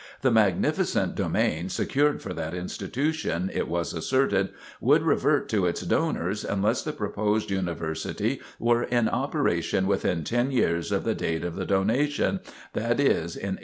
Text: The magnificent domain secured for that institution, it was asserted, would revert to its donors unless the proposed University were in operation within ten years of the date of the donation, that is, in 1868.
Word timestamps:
The 0.21 0.31
magnificent 0.31 1.13
domain 1.13 1.69
secured 1.69 2.23
for 2.23 2.33
that 2.33 2.55
institution, 2.55 3.51
it 3.53 3.67
was 3.67 3.93
asserted, 3.93 4.49
would 4.79 5.03
revert 5.03 5.47
to 5.49 5.67
its 5.67 5.81
donors 5.81 6.43
unless 6.43 6.81
the 6.81 6.91
proposed 6.91 7.51
University 7.51 8.41
were 8.57 8.81
in 8.81 9.07
operation 9.07 9.85
within 9.85 10.23
ten 10.23 10.49
years 10.49 10.91
of 10.91 11.03
the 11.03 11.13
date 11.13 11.45
of 11.45 11.53
the 11.55 11.67
donation, 11.67 12.39
that 12.73 12.99
is, 12.99 13.35
in 13.35 13.57
1868. 13.57 13.59